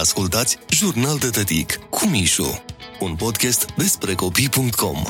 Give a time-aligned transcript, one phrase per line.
[0.00, 2.62] Ascultați Jurnal de Tătic cu Mișu,
[3.00, 5.02] un podcast despre copii.com.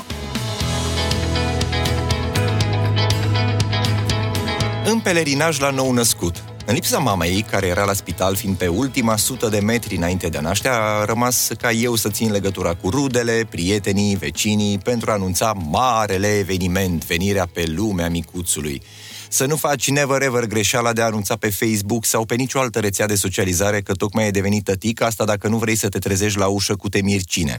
[4.84, 6.44] În pelerinaj la nou născut.
[6.66, 10.38] În lipsa mamei, care era la spital fiind pe ultima sută de metri înainte de
[10.38, 15.14] a naște, a rămas ca eu să țin legătura cu rudele, prietenii, vecinii, pentru a
[15.14, 18.82] anunța marele eveniment, venirea pe lumea micuțului.
[19.30, 22.80] Să nu faci never ever greșeala de a anunța pe Facebook sau pe nicio altă
[22.80, 26.38] rețea de socializare că tocmai ai devenit tătic, asta dacă nu vrei să te trezești
[26.38, 27.58] la ușă cu temir cine.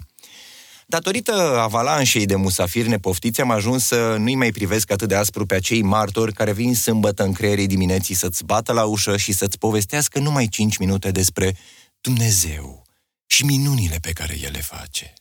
[0.86, 5.56] Datorită avalanșei de musafiri nepoftiți, am ajuns să nu-i mai privesc atât de aspru pe
[5.56, 10.20] acei martori care vin sâmbătă în creierii dimineții să-ți bată la ușă și să-ți povestească
[10.20, 11.58] numai 5 minute despre
[12.02, 12.84] Dumnezeu
[13.26, 15.14] și minunile pe care El le face.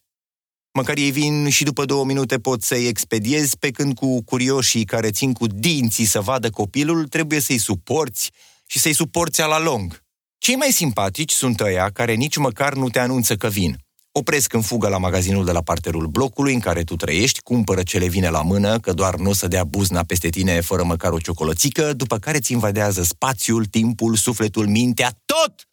[0.78, 5.10] Măcar ei vin și după două minute pot să-i expediezi, pe când cu curioșii care
[5.10, 8.30] țin cu dinții să vadă copilul, trebuie să-i suporți
[8.66, 10.02] și să-i suporți la lung.
[10.38, 13.76] Cei mai simpatici sunt ăia care nici măcar nu te anunță că vin.
[14.12, 17.98] Opresc în fugă la magazinul de la parterul blocului în care tu trăiești, cumpără ce
[17.98, 21.12] le vine la mână, că doar nu o să dea buzna peste tine fără măcar
[21.12, 25.68] o ciocolățică, după care ți invadează spațiul, timpul, sufletul, mintea, tot!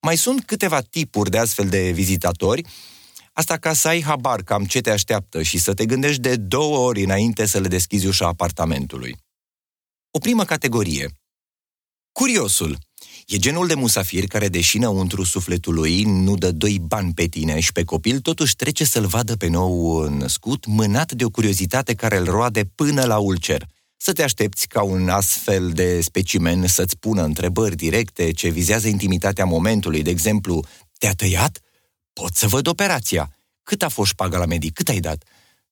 [0.00, 2.64] Mai sunt câteva tipuri de astfel de vizitatori
[3.38, 6.78] Asta ca să ai habar cam ce te așteaptă și să te gândești de două
[6.78, 9.16] ori înainte să le deschizi ușa apartamentului.
[10.10, 11.10] O primă categorie.
[12.12, 12.78] Curiosul.
[13.26, 17.72] E genul de musafir care, deși înăuntru sufletului nu dă doi bani pe tine și
[17.72, 22.24] pe copil, totuși trece să-l vadă pe nou născut, mânat de o curiozitate care îl
[22.24, 23.66] roade până la ulcer.
[23.96, 29.44] Să te aștepți ca un astfel de specimen să-ți pună întrebări directe ce vizează intimitatea
[29.44, 30.64] momentului, de exemplu,
[30.98, 31.60] te-a tăiat?
[32.20, 33.36] Pot să văd operația.
[33.62, 34.74] Cât a fost șpaga la medic?
[34.74, 35.24] Cât ai dat?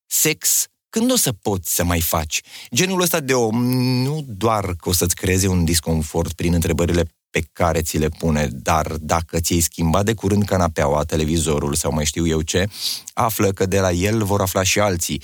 [0.06, 0.66] Sex?
[0.90, 2.40] Când o să poți să mai faci?
[2.74, 3.64] Genul ăsta de om
[4.02, 8.48] nu doar că o să-ți creeze un disconfort prin întrebările pe care ți le pune,
[8.52, 12.68] dar dacă ți-ai schimbat de curând canapeaua, televizorul sau mai știu eu ce,
[13.14, 15.22] află că de la el vor afla și alții.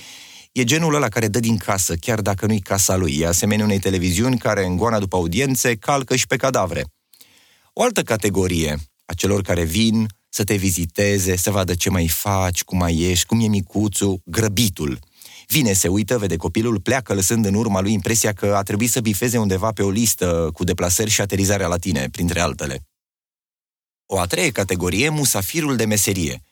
[0.51, 3.17] E genul ăla care dă din casă, chiar dacă nu-i casa lui.
[3.19, 6.85] E asemenea unei televiziuni care, în goana după audiențe, calcă și pe cadavre.
[7.73, 12.63] O altă categorie, a celor care vin, să te viziteze, să vadă ce mai faci,
[12.63, 14.99] cum mai ești, cum e micuțul, grăbitul.
[15.47, 19.01] Vine, se uită, vede copilul, pleacă lăsând în urma lui impresia că a trebuit să
[19.01, 22.85] bifeze undeva pe o listă cu deplasări și aterizarea la tine, printre altele.
[24.05, 26.41] O a treia categorie, musafirul de meserie–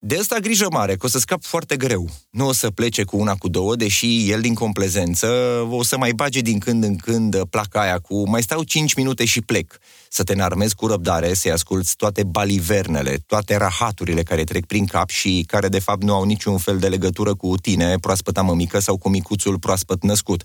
[0.00, 2.08] de asta grijă mare, că o să scap foarte greu.
[2.30, 5.26] Nu o să plece cu una, cu două, deși el din complezență
[5.70, 9.24] o să mai bage din când în când placa aia cu mai stau 5 minute
[9.24, 9.78] și plec.
[10.08, 15.08] Să te înarmezi cu răbdare, să-i asculți toate balivernele, toate rahaturile care trec prin cap
[15.08, 18.96] și care de fapt nu au niciun fel de legătură cu tine, proaspăta mămică sau
[18.96, 20.44] cu micuțul proaspăt născut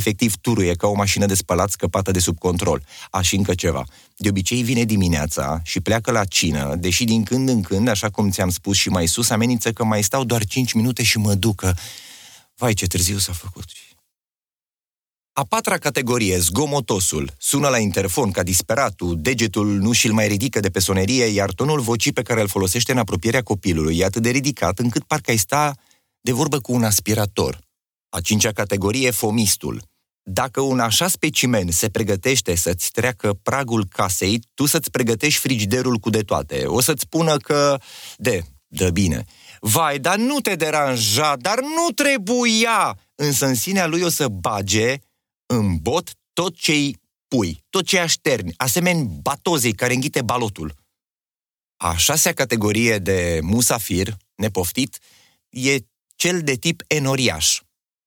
[0.00, 2.82] efectiv turuie ca o mașină de spălat scăpată de sub control.
[3.10, 3.84] Așa încă ceva.
[4.16, 8.30] De obicei vine dimineața și pleacă la cină, deși din când în când, așa cum
[8.30, 11.76] ți-am spus și mai sus, amenință că mai stau doar 5 minute și mă ducă.
[12.56, 13.64] Vai, ce târziu s-a făcut.
[15.32, 17.30] A patra categorie, zgomotosul.
[17.38, 21.80] Sună la interfon ca disperatul, degetul nu și-l mai ridică de pe sonerie, iar tonul
[21.80, 25.36] vocii pe care îl folosește în apropierea copilului e atât de ridicat încât parcă ai
[25.36, 25.74] sta
[26.20, 27.58] de vorbă cu un aspirator.
[28.08, 29.89] A cincea categorie, fomistul.
[30.32, 36.10] Dacă un așa specimen se pregătește să-ți treacă pragul casei, tu să-ți pregătești frigiderul cu
[36.10, 36.64] de toate.
[36.64, 37.78] O să-ți spună că...
[38.16, 39.24] De, dă bine.
[39.60, 42.98] Vai, dar nu te deranja, dar nu trebuia!
[43.14, 44.96] Însă în sinea lui o să bage
[45.46, 50.74] în bot tot ce-i pui, tot ce așterni, asemeni batozei care înghite balotul.
[51.76, 54.98] A șasea categorie de musafir, nepoftit,
[55.48, 55.78] e
[56.16, 57.60] cel de tip enoriaș.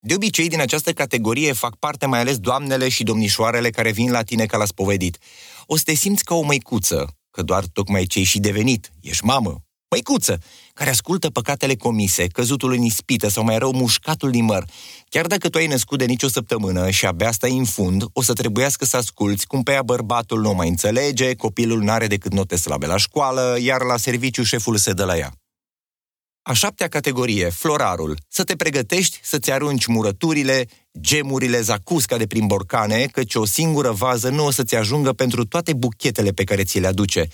[0.06, 4.22] De obicei, din această categorie fac parte mai ales doamnele și domnișoarele care vin la
[4.22, 5.18] tine ca la spovedit.
[5.66, 9.25] O să te simți ca o măicuță, că doar tocmai ce ai și devenit, ești
[9.25, 10.40] mamă, măicuță,
[10.74, 14.66] care ascultă păcatele comise, căzutul în ispită sau mai rău mușcatul din măr.
[15.09, 18.34] Chiar dacă tu ai născut de nicio săptămână și abia stai în fund, o să
[18.34, 22.85] trebuiască să asculți cum pe ea bărbatul nu mai înțelege, copilul n-are decât note slabe
[22.85, 25.34] la școală, iar la serviciu șeful se dă la ea.
[26.45, 28.17] A șaptea categorie, florarul.
[28.28, 30.66] Să te pregătești să-ți arunci murăturile,
[30.99, 35.73] gemurile, zacusca de prin borcane, căci o singură vază nu o să-ți ajungă pentru toate
[35.73, 37.28] buchetele pe care ți le aduce.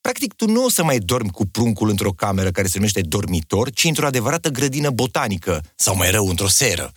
[0.00, 3.70] Practic, tu nu o să mai dormi cu pruncul într-o cameră care se numește dormitor,
[3.70, 6.92] ci într-o adevărată grădină botanică, sau mai rău, într-o seră.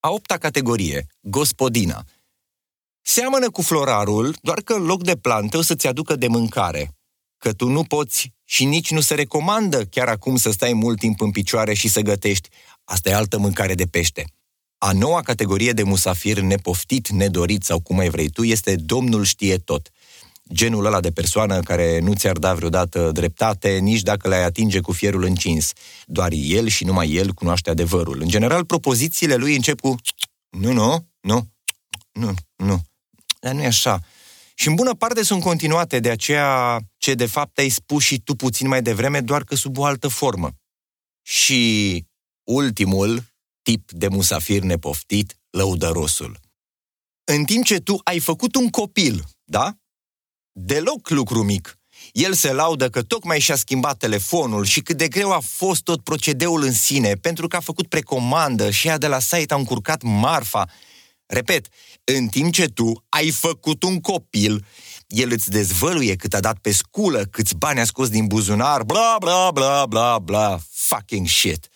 [0.00, 2.04] A opta categorie, gospodina.
[3.00, 6.94] Seamănă cu florarul, doar că în loc de plantă o să-ți aducă de mâncare
[7.38, 11.20] că tu nu poți și nici nu se recomandă chiar acum să stai mult timp
[11.20, 12.48] în picioare și să gătești.
[12.84, 14.24] Asta e altă mâncare de pește.
[14.78, 19.56] A noua categorie de musafir nepoftit, nedorit sau cum mai vrei tu, este Domnul știe
[19.56, 19.90] tot.
[20.52, 24.92] genul ăla de persoană care nu ți-ar da vreodată dreptate, nici dacă le-ai atinge cu
[24.92, 25.72] fierul încins.
[26.06, 28.20] Doar el și numai el cunoaște adevărul.
[28.20, 29.94] În general, propozițiile lui încep cu
[30.50, 31.48] nu, nu, nu,
[32.12, 32.82] nu, nu.
[33.40, 34.00] Dar nu e așa.
[34.54, 38.34] Și în bună parte sunt continuate de aceea ce de fapt ai spus și tu
[38.34, 40.52] puțin mai devreme, doar că sub o altă formă.
[41.22, 42.04] Și
[42.42, 43.22] ultimul
[43.62, 46.38] tip de musafir nepoftit, lăudărosul.
[47.24, 49.76] În timp ce tu ai făcut un copil, da?
[50.52, 51.78] Deloc lucru mic.
[52.12, 56.02] El se laudă că tocmai și-a schimbat telefonul și cât de greu a fost tot
[56.02, 60.02] procedeul în sine, pentru că a făcut precomandă și ea de la site a încurcat
[60.02, 60.68] marfa.
[61.26, 61.68] Repet,
[62.04, 64.64] în timp ce tu ai făcut un copil,
[65.14, 69.16] el îți dezvăluie cât a dat pe sculă, câți bani a scos din buzunar, bla
[69.18, 71.68] bla bla bla bla, fucking shit.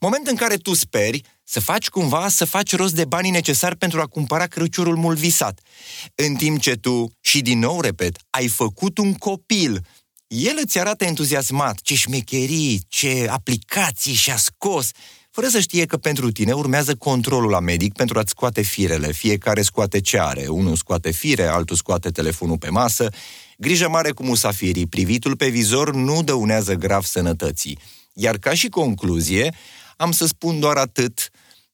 [0.00, 4.00] Moment în care tu speri să faci cumva să faci rost de banii necesari pentru
[4.00, 5.60] a cumpăra crăciurul mult visat.
[6.14, 9.86] În timp ce tu, și din nou repet, ai făcut un copil,
[10.26, 14.90] el îți arată entuziasmat ce șmecherii, ce aplicații și-a scos,
[15.30, 19.12] fără să știe că pentru tine urmează controlul la medic pentru a-ți scoate firele.
[19.12, 20.46] Fiecare scoate ce are.
[20.46, 23.08] Unul scoate fire, altul scoate telefonul pe masă.
[23.58, 24.86] Grijă mare cu musafirii.
[24.86, 27.78] Privitul pe vizor nu dăunează grav sănătății.
[28.12, 29.54] Iar ca și concluzie,
[29.96, 31.30] am să spun doar atât,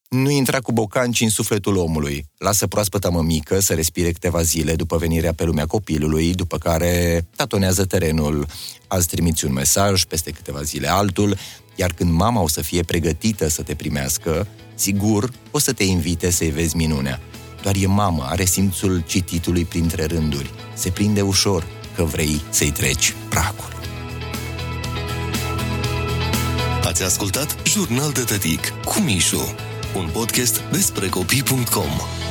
[0.09, 2.25] nu intra cu bocanci în sufletul omului.
[2.37, 7.85] Lasă proaspăta mămică să respire câteva zile după venirea pe lumea copilului, după care tatonează
[7.85, 8.45] terenul.
[8.87, 11.37] Azi trimiți un mesaj, peste câteva zile altul,
[11.75, 16.29] iar când mama o să fie pregătită să te primească, sigur o să te invite
[16.29, 17.19] să-i vezi minunea.
[17.61, 20.51] Doar e mamă, are simțul cititului printre rânduri.
[20.73, 21.65] Se prinde ușor
[21.95, 23.75] că vrei să-i treci pracul.
[26.83, 29.55] Ați ascultat Jurnal de Tătic cu Mișu,
[29.97, 32.26] un podcast despre copii.com.